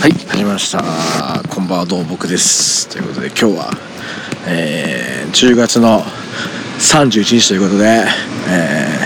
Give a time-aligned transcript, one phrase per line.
[0.00, 0.12] はい。
[0.12, 0.82] 始まりました。
[1.50, 2.88] こんばんはどうも僕です。
[2.88, 3.70] ということで今日は、
[4.48, 6.00] えー、10月の
[6.78, 8.06] 31日ということで、
[8.48, 8.98] え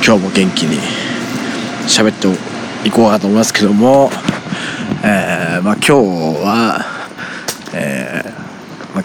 [0.00, 0.78] ー、今日も元気に
[1.86, 2.28] 喋って
[2.88, 4.08] いこうかと思いますけども、
[5.04, 5.92] えー、まあ今日
[6.42, 6.86] は、
[7.74, 9.04] えーまあ、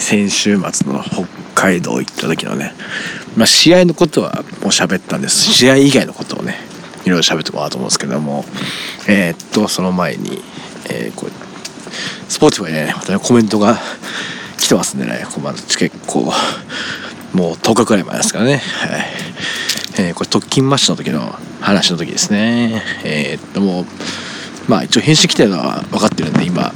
[0.00, 1.24] 先週末の北
[1.54, 2.74] 海道行った時のね、
[3.36, 5.36] まあ、試合のことはもう喋ったんです。
[5.36, 6.67] 試合以外のことをね
[7.08, 8.44] いろいろ喋ってこうと思うんですけども。
[9.08, 10.42] えー、っとその前に、
[10.90, 11.32] えー、これ
[12.28, 13.78] スポーツファイねまたねコメントが
[14.58, 16.30] 来てますんでねこま結構
[17.32, 18.58] もう10日くらい前ですからね。
[18.58, 19.06] はい。
[19.98, 22.82] えー、これ特勤マッシュの時の話の時ですね。
[23.04, 23.84] えー、っともう
[24.68, 26.74] まあ一応返信来てるのは分かってるんで今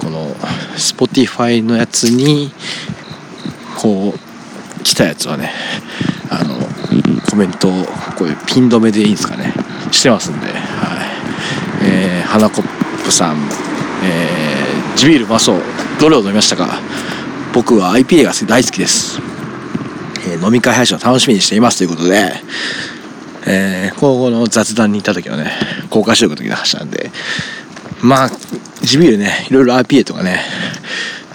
[0.00, 0.34] この
[0.76, 2.50] Spotify のやつに
[3.80, 5.52] こう来たやつはね
[6.30, 6.56] あの
[7.30, 7.86] コメントを
[8.18, 9.54] こういうピン止めでいいんですかね。
[9.92, 10.54] してますんで、はい。
[11.84, 13.36] えー、花コップさん、
[14.04, 15.54] えー、地ビールマソ
[16.00, 16.80] どれを飲みましたか。
[17.52, 19.18] 僕は IPA が大好きです、
[20.28, 22.30] えー、飲み会配信を楽しみにしていますということで、
[23.46, 25.52] えー、今後の雑談に行った時のね
[25.88, 27.10] 公開収録の時の話なんで。
[28.00, 28.30] まあ
[28.80, 30.40] 地ビールねいろいろ IPA とかね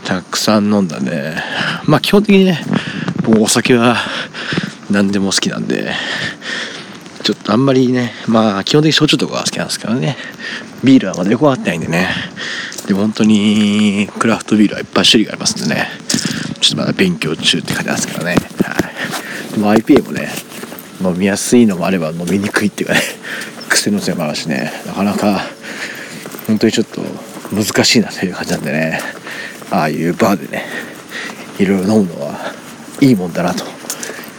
[0.06, 1.36] たくさん飲んだんで。
[1.86, 2.64] まあ基本的にね
[3.24, 3.98] 僕お酒は
[4.90, 5.92] 何でも好きなんで。
[7.24, 10.18] ちょっとあんまりねまあ基本的に焼酎とかが好きなんですけどね。
[10.84, 12.10] ビールはまだよくわってないんでね。
[12.88, 15.88] でも本当にクラフトビールはいっぱい種類がありますんでね。
[16.60, 20.30] ちょっとまだ勉強中って感じなんですけどね、はい、でも IPA もね
[21.02, 23.02] 飲みやすいのもあれば飲みにくいっていうかね
[23.70, 24.72] 癖のせいもあるしね。
[24.86, 25.46] なかなか
[26.48, 27.02] 本当にちょっと
[27.54, 29.00] 難しいなという感じなんでね。
[29.72, 30.66] ああいうバーでね
[31.58, 32.54] いろいろ飲むのは
[33.02, 33.66] いいもんだなと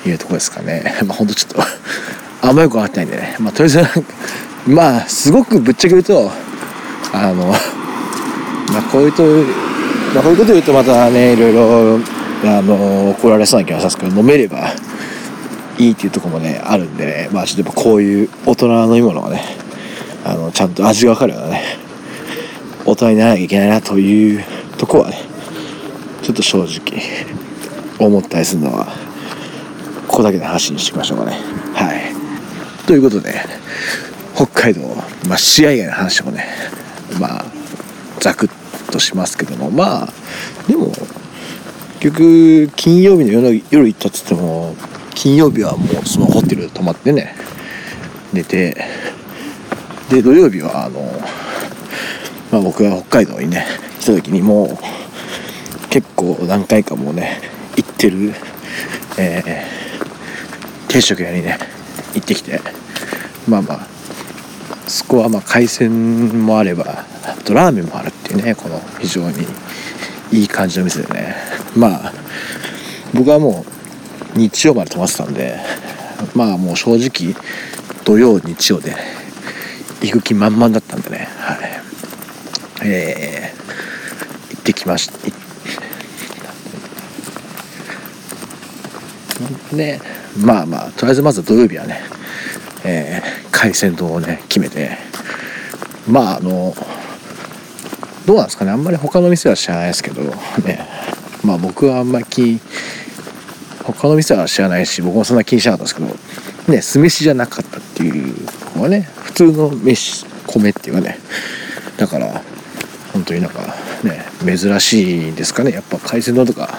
[0.06, 0.96] いうとこですかね。
[1.06, 1.64] まあほんとちょっと
[2.44, 3.36] あんまよく分かってないんでね。
[3.40, 6.30] まあとりあえずまあすごくぶっちゃけ言うと
[7.12, 9.22] あのまあこういうと
[10.14, 11.98] まあこういうこと言うとまたねいろいろ
[12.44, 14.72] あの怒られそうな気がしますけど飲めれば
[15.78, 17.30] いいっていうとこもねあるんでね。
[17.32, 19.42] まあちょっとこういう大人の飲み物がね
[20.24, 21.62] あのちゃんと味が分かるようなね
[22.84, 24.44] 大人にならなきゃいけないなという
[24.76, 25.18] とこはね
[26.22, 27.02] ちょっと正直
[27.98, 28.86] 思ったりするのは
[30.06, 31.32] ここだけで話にしていきましょうかね。
[31.74, 32.13] はい。
[32.86, 33.34] ということで
[34.34, 34.80] 北海道、
[35.28, 36.46] まあ、試合以外の話もね
[37.20, 37.44] まあ
[38.20, 40.08] ザクッとしますけどもまあ
[40.68, 40.92] でも
[42.00, 44.74] 結局金曜日の夜夜行ったっつっても
[45.14, 47.34] 金曜日はもうそのホテル泊まってね
[48.32, 48.76] 寝て
[50.10, 51.00] で土曜日はあの、
[52.52, 53.66] まあ、僕が北海道にね
[54.00, 57.40] 来た時にもう結構何回かもうね
[57.76, 58.34] 行ってる、
[59.18, 61.73] えー、定食屋にね
[62.14, 62.60] 行ってきて。
[63.48, 63.86] まあまあ
[64.86, 69.46] そこはまあ海鮮もあればあとラーメンもあるっていうねこの非常に
[70.32, 71.36] いい感じの店でね。
[71.76, 72.12] まあ
[73.12, 73.64] 僕はも
[74.34, 75.58] う日曜まで泊まってたんで
[76.34, 77.34] まあもう正直
[78.04, 78.94] 土曜日曜で
[80.02, 81.28] 行く気満々だったんでね。
[81.38, 81.58] はい。
[82.86, 85.14] えー、行ってきました。
[89.76, 90.00] で
[90.38, 92.00] まあまあとりあえずまず土曜日はね、
[92.84, 94.98] えー、海鮮丼をね決めて
[96.08, 96.74] まああの
[98.26, 100.34] どうなんですかねあんまり他の店は知らないですけどね
[101.44, 102.58] まあ僕はあんまり気
[103.84, 108.34] 他の店は知らないし僕もそんな気にしなかったんですけどね酢飯じゃなかったっていう
[108.76, 111.18] のはね普通の飯米っていうかね
[111.98, 112.42] だから
[113.12, 113.60] 本当になんか
[114.02, 116.74] ね珍しいんですかねやっぱ海鮮丼とか。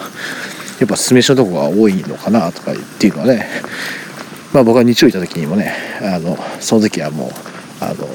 [0.79, 3.47] やっぱ酢飯のとこが多いのかなとかっていうのはね。
[4.53, 7.29] まあ僕は日曜行った時にもねあのその時はもう
[7.81, 8.07] あの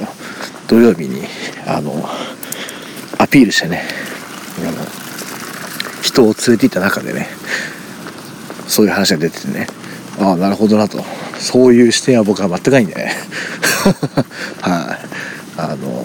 [0.67, 1.23] 土曜日に
[1.67, 1.93] あの
[3.19, 3.83] アピールしてね
[4.59, 4.73] あの
[6.03, 7.27] 人を連れて行った中でね
[8.67, 9.67] そういう話が出ててね
[10.19, 11.05] ああなるほどなと。
[11.39, 13.15] そういう視点は僕は全くないんでね。
[14.61, 14.99] はい、
[15.57, 16.05] あ、の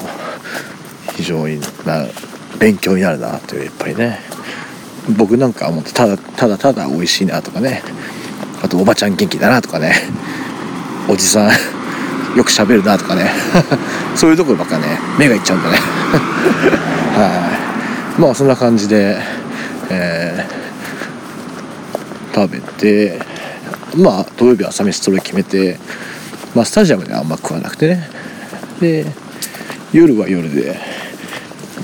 [1.17, 2.05] 非常にな
[2.57, 4.19] 勉強になるなというやっぱりね。
[5.09, 7.83] 僕なんか思ってただただただ美味しいなとかね。
[8.61, 9.93] あとおばちゃん元気だなとかね。
[11.07, 11.49] おじさん
[12.35, 13.29] よく喋るなとかね。
[14.15, 15.77] そういうところばっかね目がいっちゃうんだね。
[17.15, 17.51] は
[18.17, 18.21] い。
[18.21, 19.17] まあそんな感じで、
[19.89, 23.19] えー、食べて
[23.95, 25.77] まあ土曜日は朝飯それ決めて
[26.55, 28.09] まあスタジアムではあんま食わなくてね。
[28.81, 29.05] で
[29.93, 30.79] 夜は夜で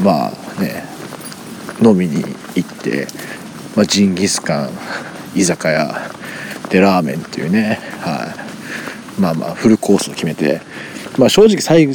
[0.04, 0.84] まあね
[1.82, 2.26] 飲みに
[2.56, 3.08] 行って、
[3.76, 4.70] まあ、ジンギスカン
[5.36, 6.12] 居酒屋
[6.70, 8.34] でラーメンっていうね、は
[9.18, 10.62] い、まあまあフルコースを決めて
[11.18, 11.88] まあ正直最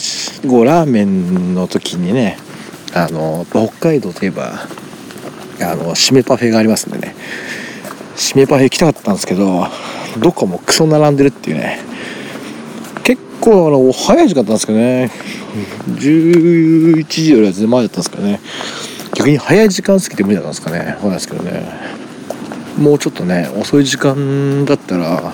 [0.47, 2.38] 後ラーメンの時にね
[2.94, 4.55] あの北海道といえば
[5.61, 7.14] あの締めパフェがありますんでね。
[8.17, 9.67] 締めパフェ行きたかったんですけど
[10.19, 11.79] どこもクソ並んでるっていうね。
[13.05, 15.11] 結構あの早い時間だったんですけどね。
[15.88, 18.41] 11時よりは全然前だったんですけどね。
[19.26, 20.78] 逆に早い時間過ぎて無理だったんですかね。
[20.78, 21.69] わかんないですけどね。
[22.78, 25.32] もうちょっとね遅い時間だったら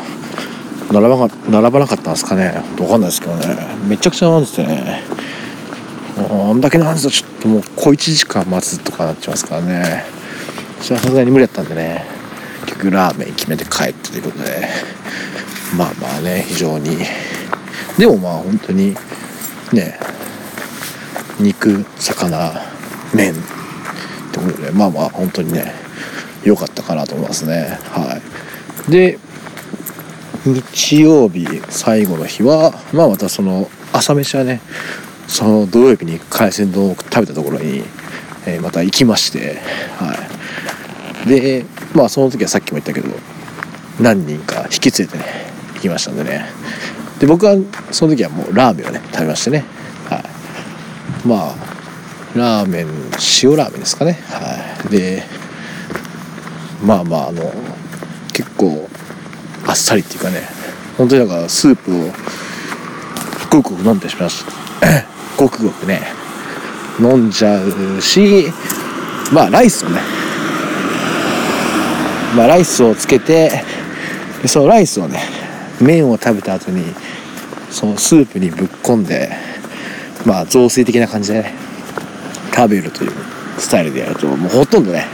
[0.90, 2.62] 並ば並ばなかったんですかね。
[2.80, 3.44] わかんないですけどね。
[3.86, 5.02] めちゃくちゃ並んでてね。
[6.16, 10.04] あんだけ並んでたらちょっともう小1時間待つとかなっちゃいますからね。
[10.80, 12.06] それはさすがに無理だったんでね。
[12.64, 14.68] 結局ラーメン決めて帰ってということで。
[15.76, 16.96] まあまあね非常に。
[17.98, 18.96] でもまあ本当に
[19.74, 19.98] ね
[21.38, 22.54] 肉魚
[23.12, 23.34] 麺
[24.32, 25.72] ってことでまあまあ本当にね
[26.42, 27.78] 良かったかなと思いますね。
[27.82, 28.20] は
[28.88, 28.90] い。
[28.90, 29.18] で
[30.44, 34.60] 日曜日最後の日はまあまたその朝飯はね
[35.28, 37.84] その土曜日に海鮮丼を食べたところに、
[38.46, 39.58] えー、また行きまして
[39.98, 40.14] は
[41.26, 41.28] い。
[41.28, 41.64] で
[41.94, 43.08] まあその時はさっきも言ったけど
[44.00, 45.24] 何人か引き連れてね
[45.74, 46.46] 行きましたんでね。
[47.20, 47.54] で僕は
[47.92, 49.64] その時はもうラーメンをね食べましてね。
[50.08, 51.28] はい。
[51.28, 51.71] まあ
[52.34, 52.86] ラーメン
[53.42, 54.18] 塩ラーメンですかね。
[54.28, 54.88] はい。
[54.88, 55.22] で
[56.84, 57.52] まあまああの
[58.32, 58.88] 結構
[59.66, 60.40] あっさりっていうかね。
[60.96, 62.10] 本当になんかスープを
[63.50, 64.44] ごくごく飲んでしまいまし
[65.36, 66.00] ごくごくね。
[67.00, 68.46] 飲んじゃうし
[69.32, 70.00] まあライスをね。
[72.36, 73.62] まあライスをつけて
[74.40, 75.20] でそのライスをね
[75.80, 76.94] 麺を食べた後に
[77.70, 79.30] そのスープにぶっ込んで
[80.24, 81.61] まあ雑炊的な感じでね。
[82.54, 83.12] 食べるという
[83.58, 85.06] スタイルでやるともうほとんどね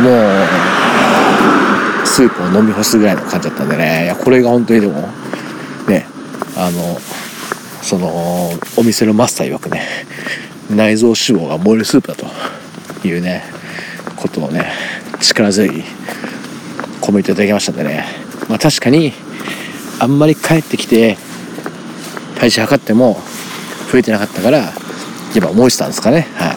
[0.00, 4.94] もうスープを飲み干すぐらいの感じだったんでねいやこれが本当にでも
[5.88, 6.06] ね
[6.56, 6.98] あの
[7.82, 9.82] そのお店のマスター曰くね
[10.70, 12.26] 内臓脂肪が燃えるスープだと
[13.06, 13.42] いうね
[14.16, 14.70] ことをね
[15.20, 15.84] 力強い
[17.00, 18.04] コメントいただきましたんでね
[18.48, 19.12] まあ確かに
[19.98, 21.16] あんまり帰ってきて
[22.38, 23.16] 体重測っても
[23.90, 24.72] 増えてなかったから
[25.34, 26.28] やっぱ思えてたんですかね。
[26.34, 26.56] はい。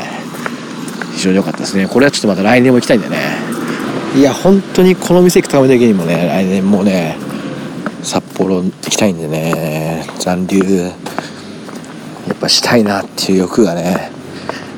[1.16, 1.88] 非常に良かったですね。
[1.88, 3.20] これはちょっとまた来年も行きたいんだよね。
[4.18, 7.18] いや本当にこの店行くためだけにもね来年もね
[8.02, 10.06] 札幌行きたいんでね。
[10.20, 10.92] 残留や
[12.34, 14.12] っぱしたいなっていう欲がね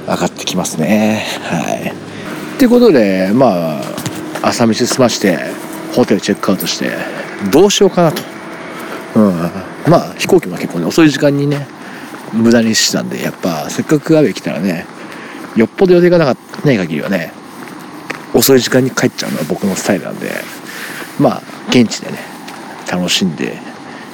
[0.05, 1.23] 分かってきますね。
[1.43, 1.91] はい。
[2.55, 3.81] ってことでまあ
[4.43, 5.37] 朝飯済まして
[5.95, 6.91] ホテルチェックアウトして
[7.51, 8.21] どうしようかなと。
[9.15, 9.33] うん。
[9.87, 11.67] まあ飛行機も結構ね遅い時間にね
[12.33, 14.85] 無駄にしてたんでやっぱせっかくアウェイ来たらね
[15.55, 17.31] よっぽど予定がなかない限りはね
[18.33, 20.29] 遅い時間に帰っちゃうのは僕のスタイルなんで
[21.19, 22.19] まあ現地でね
[22.91, 23.57] 楽しんで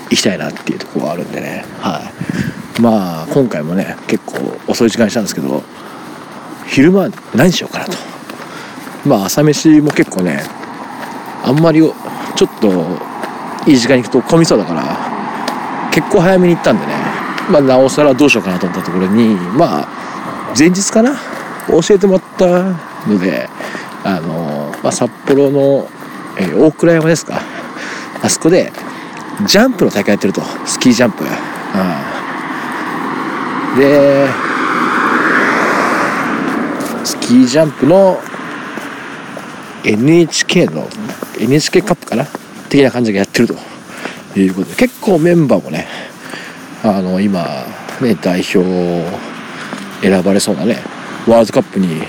[0.10, 2.01] いきたいなっていうところがあるんでねは
[2.77, 2.81] い。
[2.81, 5.63] まあ今回もね結構遅い時間にしたんですけど
[6.68, 7.94] 昼間何しようかなと。
[9.06, 10.44] まあ朝飯も結構ね
[11.44, 11.89] あんまりちょ
[12.48, 12.69] っと
[13.69, 16.94] いい時間に行くと混みそうだから結構早めに行ったんでね
[17.51, 19.87] まあなおさらどうしようかなと思ったところにまあ
[20.57, 21.15] 前日かな
[21.67, 22.63] 教えてもらった
[23.09, 23.49] ので
[24.03, 25.87] あの、まあ、札幌の、
[26.37, 27.41] えー、大倉山ですか。
[28.21, 28.71] あそこで
[29.45, 31.29] ジャンプの大会やってるとスキージャンプ、うん、
[33.79, 34.27] で
[37.03, 38.17] スキージャンプの
[39.83, 40.88] NHK の
[41.38, 42.25] NHK カップかな
[42.69, 43.55] 的な感じでやってると
[44.39, 45.85] いうことで結構メンバーもね
[46.83, 47.65] あの今
[48.01, 48.59] ね代表
[50.01, 50.77] 選ばれそうなね
[51.27, 52.01] ワールドカップに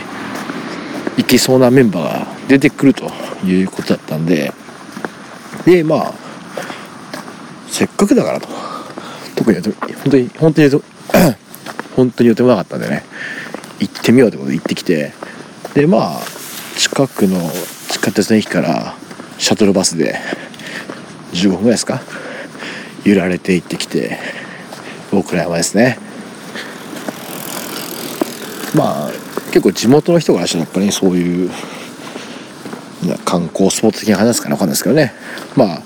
[1.17, 3.11] 行けそうなメンバーが出てくると
[3.45, 4.53] いうことだったんで
[5.65, 6.15] でまあ
[7.69, 8.49] せっかくだからと。
[9.37, 9.75] 特に本
[10.11, 10.71] 当に本当に
[11.97, 13.05] 本当に予定もなかったんでね
[13.81, 15.13] 行ってみようということで行ってきて
[15.75, 17.53] でまあ近くの
[17.89, 18.95] 地下鉄の駅から
[19.39, 20.19] シャトルバスで
[21.33, 22.01] 15分ぐらいですか？
[23.05, 24.19] 揺られて行ってきて
[25.15, 25.99] 大倉山ですね。
[28.75, 29.11] まあ
[29.53, 31.51] 結構地元の人からしたらやっぱり、ね、そういう
[33.25, 35.13] 観光スポット的な感じですかね分かんないですけどね。
[35.57, 35.83] まあ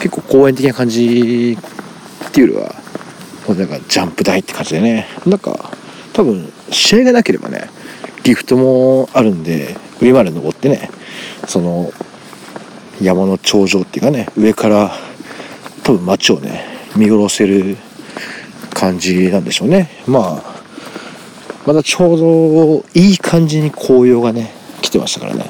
[0.00, 1.56] 結構公園的な感じ
[2.28, 5.06] っていうよりはなんかジャンプ台って感じでね。
[5.26, 5.70] なんか
[6.12, 7.70] 多分試合がなければね
[8.24, 10.90] ギフトもあるんで上まで登ってね
[11.46, 11.90] その
[13.00, 14.90] 山の頂上っていうかね上から
[15.84, 16.64] 多分街をね
[16.96, 17.76] 見下ろせる
[18.78, 19.90] 感じなんでしょうね。
[20.06, 20.58] まあ
[21.66, 25.44] まだちょうどいい感じに紅葉がね来てましたからね。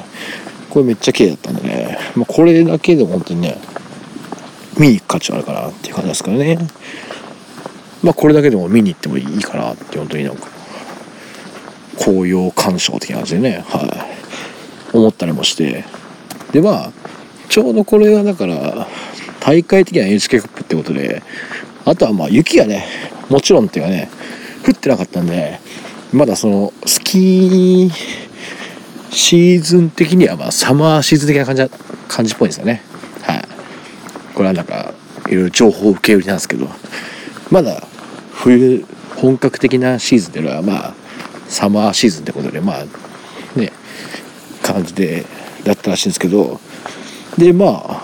[0.71, 3.57] これめっちゃ綺麗だったんでね、まあ、これだけでも本当にね
[4.79, 6.57] 見に行く価値あるかなっていう感じですからね。
[8.01, 10.47] まあこれだけでも見に行ってもいいかなって本当になんか
[11.99, 13.79] 紅葉鑑賞的な感じでねは
[14.93, 14.97] い。
[14.97, 15.85] 思ったりもして。
[16.51, 16.91] でまあ
[17.47, 18.87] ちょうどこれがだから
[19.39, 21.21] 大会的な NHK カップってことで
[21.85, 22.85] あとはまあ雪がね
[23.29, 24.09] もちろんっていうかね
[24.67, 25.59] 降ってなかったんで
[26.11, 27.91] まだそのスキー
[29.11, 31.69] シーズン的にはまあサマーシーズン的な感じ
[32.07, 32.81] 感じっぽいんですよね。
[33.21, 33.43] はい。
[34.33, 34.93] これはなんか
[35.27, 36.67] いろいろ情報受け売りなんですけど
[37.51, 37.83] まだ
[38.33, 40.93] 冬本格的なシーズンっていうのはまあ
[41.47, 42.85] サマーシーズンってことでまあ
[43.59, 43.71] ね
[44.63, 45.25] 感じで
[45.63, 46.59] だったらしいんですけど
[47.37, 48.01] でまあ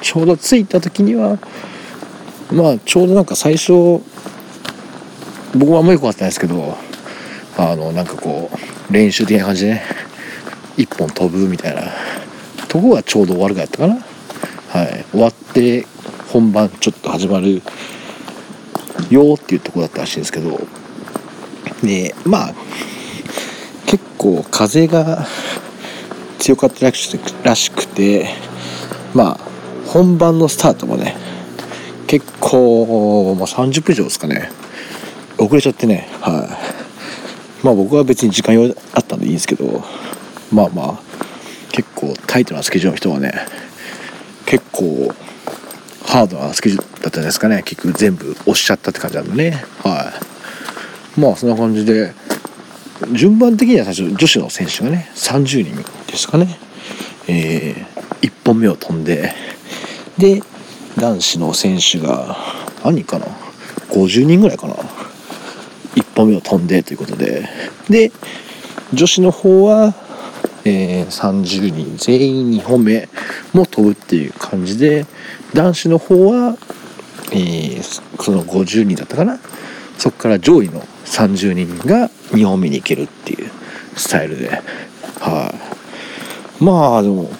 [0.00, 1.38] ちょうど着いた時には
[2.52, 4.00] まあちょうどなんか最初
[5.56, 6.76] 僕はあんまよくかってないですけど
[7.56, 9.82] あのなんかこう練習的な感じでね
[10.76, 11.82] 一本飛ぶみたいな
[12.68, 13.94] とこがちょうど終わるかやったかな。
[13.94, 15.04] はい。
[15.12, 15.86] 終わって
[16.32, 17.62] 本番ちょっと始まる
[19.08, 20.58] よっていうとこだったらしいんですけど
[21.82, 22.54] でまあ
[23.86, 25.24] 結構風が
[26.40, 26.90] 強かった
[27.44, 28.28] らしくて
[29.14, 29.40] まあ
[29.86, 31.16] 本番のスタートもね
[32.08, 34.50] 結構、まあ、30分以上ですかね。
[35.38, 36.08] 遅れちゃってね。
[36.20, 36.46] は
[37.62, 37.64] い。
[37.64, 39.82] まあ僕は別に時間余あったんでいいんですけど。
[40.52, 41.00] まあまあ
[41.72, 43.32] 結構タイトなスケジュールの人はね
[44.46, 45.12] 結構
[46.06, 47.62] ハードなスケジュールだったんですかね。
[47.64, 49.64] 結局全部押しちゃったって感じなんでね。
[49.82, 50.12] は
[51.16, 51.20] い。
[51.20, 52.12] まあそんな感じで
[53.12, 55.76] 順番的には最初女子の選手がね30人
[56.06, 56.56] ですかね。
[57.26, 59.32] えー、1本目を飛んで
[60.18, 60.42] で
[60.96, 62.36] 男子の選手が
[62.84, 63.26] 何かな
[63.88, 64.76] ？50人ぐらいかな？
[66.14, 67.48] 本目を飛んでということで。
[67.88, 68.12] で
[68.92, 69.94] 女子の方は、
[70.64, 73.08] えー、30人全員2本目
[73.52, 75.06] も飛ぶっていう感じで
[75.52, 76.56] 男子の方は、
[77.32, 79.38] えー、その50人だったかな？
[79.98, 83.50] そこから上位の30人が2本目に行けるっていう
[83.96, 84.50] スタイルで。
[85.20, 85.54] は
[86.60, 87.30] い、まあでも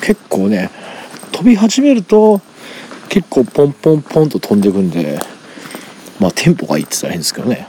[0.00, 0.70] 結構ね
[1.32, 2.40] 飛び始めると
[3.08, 5.18] 結構ポンポンポンと飛んでいくんで
[6.20, 7.66] まあテンポがいいって言ったら変ですけどね。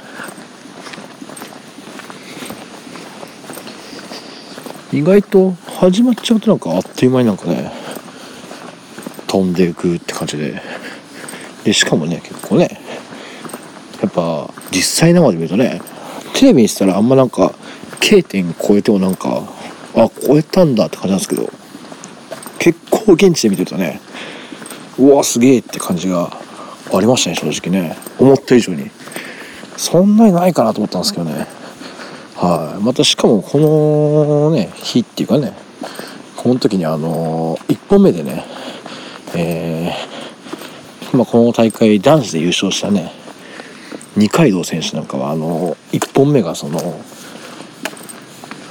[4.92, 7.72] 意外と始まっちゃうとなんかあっという間になんかね
[9.28, 10.62] 飛んでいくって感じで。
[11.64, 12.80] でしかもね結構ね
[14.02, 15.82] やっぱ実際生で見るとね
[16.34, 17.54] テレビにしたらあんまなんか
[18.00, 19.44] K 点超えてもなんか
[19.96, 21.50] あ超えたんだって感じなんですけど
[22.60, 24.00] 結構現地で見てるとね
[24.98, 26.32] うわすげえって感じが
[26.94, 27.96] ありましたね正直ね。
[28.18, 28.90] 思った以上に。
[29.78, 31.48] そんなにないかなと思ったんですけどね。
[32.36, 32.84] はい。
[32.84, 35.54] またしかもこのね日っていうかね。
[36.36, 38.46] この時にあの1本目でね
[39.36, 43.12] えー、まあ、この大会男子で優勝したね
[44.16, 46.80] 二階堂選手なんかはあの1本目がその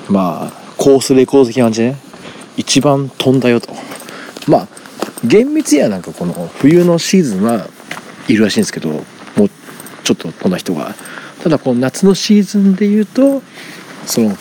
[0.09, 1.97] まあコースレコード的な感じでね
[2.57, 3.73] 一番飛んだよと。
[4.49, 4.69] まあ
[5.25, 7.69] 厳密にはなんかこの冬のシーズンは
[8.29, 9.03] いるらしいんですけどもう
[10.05, 10.95] ちょっと飛んだ人が。
[11.43, 13.43] ただこの夏のシーズンで言うと
[14.07, 14.37] その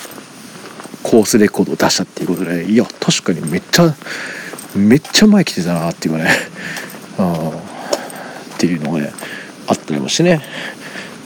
[1.04, 3.96] コースレコードを出したっていうことでいや確かにめっちゃ
[4.76, 6.30] めっちゃ前来てたなっていうかね。
[7.18, 7.52] あ
[8.56, 9.14] っていうのがね
[9.68, 10.42] あったりもしてね。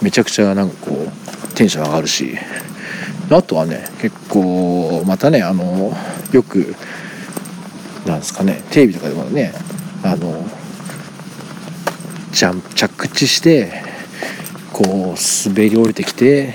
[0.01, 2.37] めちゃくちゃなんかこうテンション上がるし。
[3.29, 5.95] あとはね結構またねあの
[6.33, 6.75] よく
[8.05, 9.53] なんですかねテレビとかでもね
[10.03, 10.43] あの
[12.31, 13.83] ジャン着地して
[14.71, 16.53] こう滑り降りてきて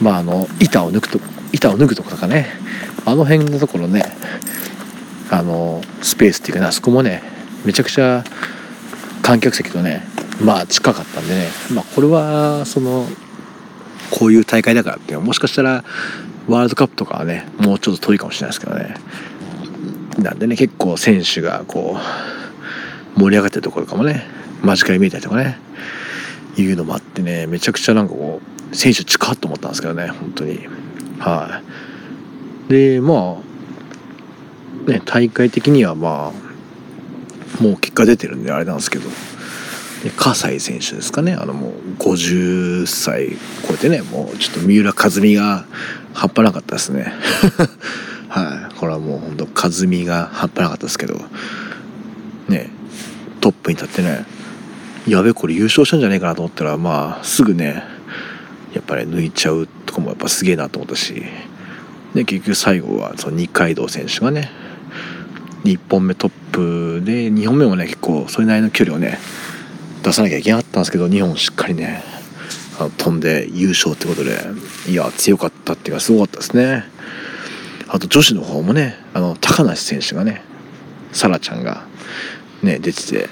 [0.00, 1.20] まああの板を抜くと
[1.52, 2.46] 板を脱ぐとことかね。
[3.06, 4.02] あの辺のところね
[5.30, 7.22] あのスペースっていうかねあそこもね
[7.64, 8.24] めちゃくちゃ
[9.22, 10.02] 観客席とね
[10.42, 11.48] まあ近かったんでね。
[11.72, 13.06] まあこれはその
[14.10, 15.84] こういう大会だからっていうもしかしたら
[16.46, 18.94] ワールドカップとかはねもうちょっと遠いかもしれないですけどね。
[20.18, 21.98] なんでね結構選手がこ
[23.16, 24.33] う盛り上がってるところかもね。
[24.64, 25.58] 間近に見えたりとかね。
[26.56, 28.40] いうのもあってねめちゃくちゃなんかこ
[28.72, 30.60] う選手近っと思ったんですけどね本当に。
[31.18, 31.62] は
[32.68, 32.70] い。
[32.70, 33.38] でま
[34.86, 36.32] あね大会的にはま
[37.60, 39.08] あもう結果出てるんであれなんですけど。
[40.18, 41.32] 葛西選手ですかね。
[41.32, 45.64] あのもう50歳超えてねもうちょっと三浦和美が
[46.12, 47.10] 半端なかったですね。
[48.28, 48.74] はい。
[48.74, 51.18] これはもうほんと和美が半端なかったですけど。
[52.48, 52.68] ね
[53.40, 54.26] トップに立ってね。
[55.06, 57.82] やべこれ優勝したんじゃねえかなと思ったらまあすぐね
[58.72, 61.22] やっぱり抜いちゃうとかもやっぱすげえなと思ったし
[62.14, 64.50] で結局最後はその二階堂選手がね
[65.64, 69.18] 1本目トップで2本目もね結構それなりの距離をね
[70.02, 72.02] 出さなきゃいけなかったんですけど2本しっかりね
[72.78, 74.38] あの飛んで優勝ってことで
[74.88, 76.84] いや強かったっていうかすごかったですね。
[77.88, 80.42] あと女子の方もねあの高梨選手がね
[81.12, 81.86] 沙羅ちゃんが
[82.62, 83.28] ね出て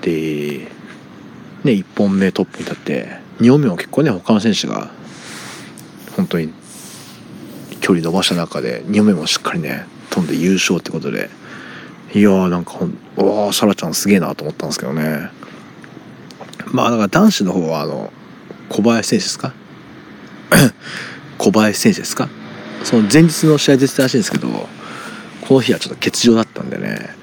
[0.00, 0.79] てで
[1.64, 3.08] ね1本目トップに立って
[3.40, 4.90] 2本目も結構ね他の選手が
[6.16, 6.52] 本当に
[7.80, 11.30] 距離伸ばした中で2本目もしっかりね飛んで優勝ってことで
[12.14, 15.30] いやーなんかほんわあ沙羅ちゃんすげえなと思ったんですけどね。
[16.72, 18.12] まあだから男子の方はあの
[18.68, 19.52] 小林選手ですか？
[21.38, 22.28] 小林選手ですか？
[22.84, 24.48] その前日の試合出てたらしいんですけど
[25.42, 27.14] この日はちょっと欠場だったんでね。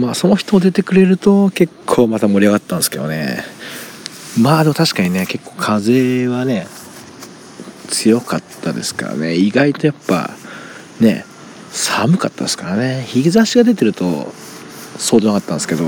[0.00, 3.44] まあその人出てくれると結構また盛り上がったんですけどね。
[4.40, 6.66] まあでも確かにね結構風はね
[7.88, 9.34] 強かったですからね。
[9.34, 10.30] 意外とやっぱ
[11.00, 11.24] ね
[11.70, 13.04] 寒かったですからね。
[13.06, 14.32] 日差しが出てると
[14.96, 15.84] そうでなかったんですけど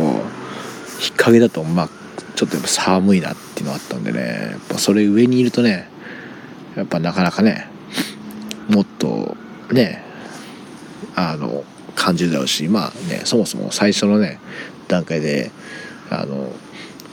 [0.98, 1.88] 日陰だとまあ
[2.36, 4.48] ちょっとやっぱ寒いなっていうのがあったんでね。
[4.52, 5.88] やっぱそれ上にいるとね
[6.76, 7.68] やっぱなかなかね
[8.68, 9.36] もっと
[9.70, 10.04] ね
[11.14, 14.38] あの感じだろうしまあねそもそも最初のね
[14.88, 15.50] 段階で
[16.10, 16.52] あの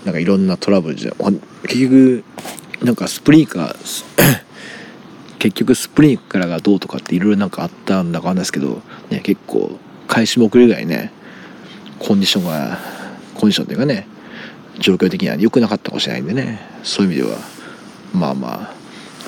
[0.05, 1.13] なんかいろんなトラブルじゃ
[1.63, 2.23] 結局
[2.83, 4.43] なんかスプリンカー
[5.39, 11.11] 結局スプリンクラーがどうとかっていろいろなんかあったんだかわかんですけど、ね、結構開始も遅れぐらいね
[11.99, 12.79] コンディションが
[13.35, 14.07] コンディションというかね
[14.79, 17.37] 状況的には良くなかったかもしれないんでねそういう意味では
[18.13, 18.79] まあまあ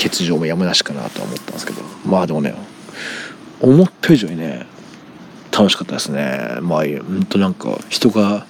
[0.01, 2.55] 欠場もやむなしかなとは思ったんですけどまあでもね
[3.59, 4.65] 思った以上にね
[5.51, 6.57] 楽しかったですね。
[6.61, 8.45] まあほんとなんか人が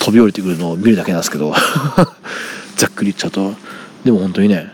[0.00, 1.52] 飛び降りてくるのを見るだけなんですけど
[2.76, 3.54] ざっくり言っちゃうと。
[4.04, 4.70] でも本当にね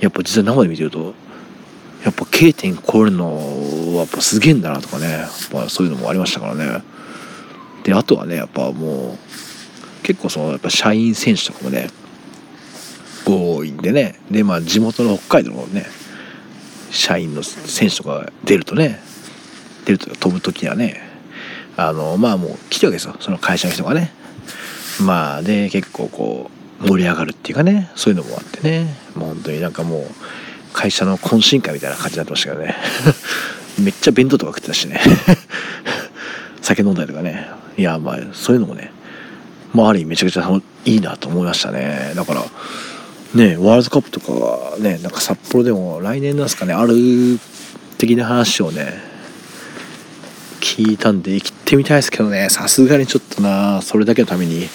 [0.00, 1.14] やっぱ実際生で見てると
[2.04, 3.34] やっぱ K 点超えるの
[3.94, 6.82] はやっぱすげえんだなとかねやっぱそういうのもありましたからね。
[7.82, 11.88] であとはねやっぱもう結構そのやっぱ社員選手とかもね
[13.24, 15.86] 多いんでねでまあ地元の北海道のね
[16.90, 19.00] 社員の選手とか出るとね
[19.86, 21.00] 出ると飛ぶ時はね
[21.76, 23.16] あのまあもう来てるわけですよ。
[23.20, 24.10] その会社の人がね。
[25.00, 26.50] まあで結構こ
[26.82, 27.90] う盛り上がるっていうかね。
[27.94, 28.94] そういうのもあってね。
[29.14, 30.06] もう本当になんかもう
[30.72, 32.74] 会社の懇親会みたいな感じになってましたけどね。
[33.78, 35.00] めっちゃ弁当とか食ってたしね。
[36.62, 37.48] 酒飲んだりとかね。
[37.76, 38.90] いやまあそういうのもね
[39.74, 42.12] まある意味めちゃくちゃいいなと思いましたね。
[42.16, 42.42] だから
[43.34, 46.94] ねワールドカップとかねなんか札幌でも来年なんですかねある
[47.98, 49.15] 的な話をね
[50.66, 52.48] 聞いたんで行ってみたいですけどね。
[52.50, 53.80] さすがにちょっとな。
[53.82, 54.68] それだけのために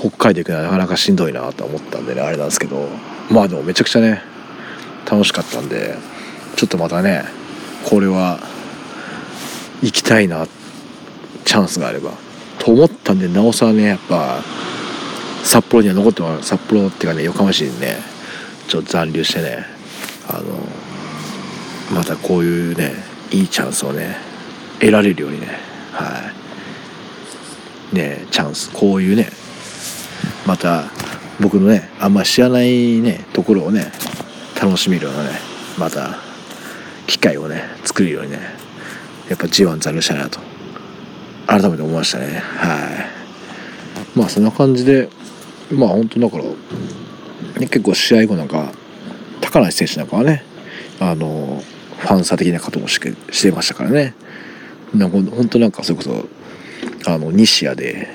[0.00, 2.20] 北海道行くのはなかなかしんどいなと思ったんでね。
[2.20, 2.88] あれなんですけど。
[3.30, 4.22] まあでもめちゃくちゃね
[5.08, 5.94] 楽しかったんで
[6.56, 7.22] ちょっとまたね
[7.88, 8.40] これは
[9.82, 10.48] 行きたいな
[11.44, 12.10] チャンスがあれば。
[12.58, 14.42] と思ったんでなおさらねやっぱ
[15.44, 17.96] 札幌には残ってます札幌っていうかね横浜市にね
[18.68, 19.64] ちょっと残留してね
[20.28, 20.42] あの
[21.96, 22.92] またこういうね
[23.30, 24.29] いいチャンスをね
[24.80, 25.46] 得られるようにね。
[25.92, 26.32] は
[27.92, 27.94] い。
[27.94, 28.70] ねチャンス。
[28.72, 29.28] こういうね
[30.46, 30.84] また
[31.40, 33.92] 僕のねあんま知らないねところをね
[34.60, 35.30] 楽しめるようなね
[35.78, 36.18] また
[37.06, 38.38] 機会をね作るようにね
[39.28, 40.40] やっぱ G1 残留したいなと
[41.46, 42.38] 改めて思いましたね。
[42.38, 43.06] は
[44.16, 44.18] い。
[44.18, 45.08] まあそんな感じで
[45.70, 46.50] まあ本当だから、ね、
[47.60, 48.72] 結構試合後なんか
[49.40, 50.44] 高梨選手なんかはね
[51.00, 51.62] あの
[51.98, 54.14] ファンサ的なこともししてましたからね。
[54.94, 56.26] なんか本当なんかそれこそ
[57.06, 58.08] あの西矢で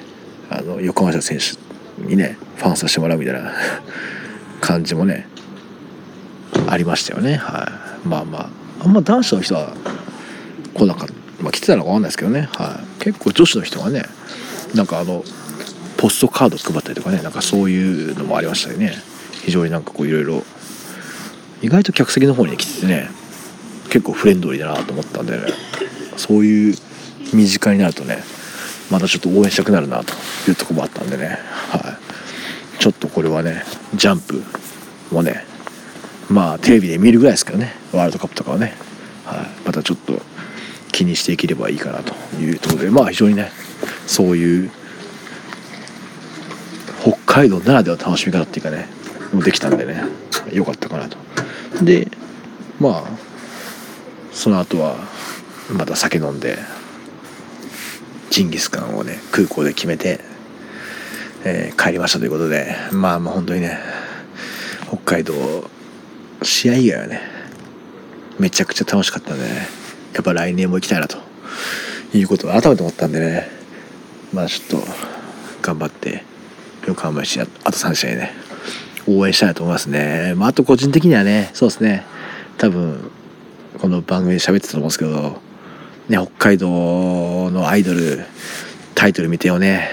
[0.50, 3.52] あの横浜選手にねファンさせてもらうみたいな
[4.62, 5.28] 感じもね
[6.68, 7.36] ありましたよね。
[7.36, 7.72] は
[8.04, 8.08] い。
[8.08, 8.50] まあまあ
[8.86, 9.74] あんま男子の人は
[10.74, 11.14] 来なかった。
[11.42, 14.04] まあ来てたのか分かんないですけどね、はい、結構女子の人がね
[14.74, 15.24] なんかあの
[15.98, 18.96] ポストカード配ったりとかねなんかそういうのもありましたよね。
[19.44, 20.44] 非常になんかこういろいろ
[21.62, 23.10] 意外と客席の方に来ててね
[23.90, 25.44] 結構フレンドリーだなと思ったんで、ね、
[26.18, 26.76] そういう
[27.34, 28.24] 身近になるとね
[28.92, 30.14] またちょっと応援したくなるなと
[30.50, 31.98] いうとこもあったんでね、は
[32.78, 33.64] い、ちょっとこれはね
[33.96, 34.44] ジャンプ
[35.12, 35.44] もね
[36.30, 38.74] まあテレビで見るぐらいですけどねワールドカップとかはね、
[39.26, 40.22] はい、またちょっと
[40.92, 43.52] 気にしていければいいかなというところでまあ非常にね
[44.08, 44.72] そういう
[47.02, 48.88] 北海道ならではの楽しみ方っていうかね
[49.34, 50.04] もできたんでね
[50.52, 51.18] 良かったかなと。
[51.84, 52.08] で
[52.80, 53.04] まあ
[54.32, 54.96] その後は
[55.72, 56.58] また酒飲んで
[58.30, 60.20] ジンギスカンをね空港で決めて、
[61.44, 63.80] えー、帰りましたということでまあまあ本当にね
[64.88, 65.34] 北海道
[66.42, 67.22] 試合以外はね
[68.40, 69.68] めちゃくちゃ楽しかったんでね
[70.14, 71.18] やっぱ来年も行きたいなと
[72.14, 73.50] いうことを改めて思ったんでね
[74.34, 74.88] まあちょっと
[75.62, 76.24] 頑張って
[76.88, 78.32] 横浜 FC あと3試合ね
[79.08, 82.06] 応援したいと思いますね、まあ、あと個人的にはねそうですね
[82.58, 83.12] 多分
[83.80, 85.42] この番組で喋ってたと思うんですけど、
[86.10, 88.26] ね、北海道のアイドル
[88.94, 89.90] タイトル見てよね。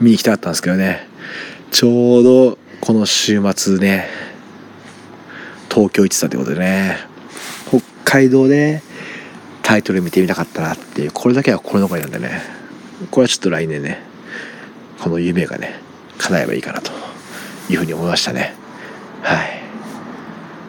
[0.00, 1.06] 見に行きたかったんですけどね。
[1.70, 4.08] ちょうどこの週末ね
[5.68, 6.96] 東京行ってたってことでね。
[7.68, 8.82] 北海道で
[9.62, 12.40] タイトル見てみたかったなっていうこれだけは心残りなんでね。
[13.10, 14.00] これはちょっと来年ね
[15.00, 15.74] この夢がね
[16.16, 16.90] 叶えばいいかなと
[17.68, 18.54] いうふうに思いましたね。
[19.22, 19.60] はい。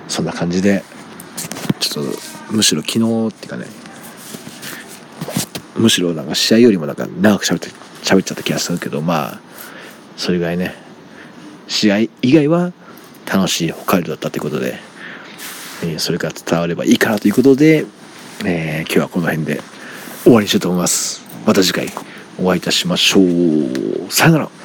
[0.09, 0.83] そんな感じで
[1.79, 2.11] ちょっと
[2.51, 3.65] むしろ昨日っていうかね
[5.79, 7.69] むしろなんか試合よりもなんか長く喋って
[8.03, 9.39] 喋っちゃった気がするけどまあ
[10.17, 10.75] それぐらいね。
[11.67, 12.73] 試合以外は
[13.31, 14.79] 楽しい北海道だったということで、
[15.83, 17.85] えー、それから伝わればいいかなということで、
[18.43, 19.61] えー、今日はこの辺で
[20.23, 21.21] 終わりにしようと思います。
[21.45, 21.87] また次回
[22.41, 24.11] お会いいたしましょう。
[24.11, 24.58] さよなら。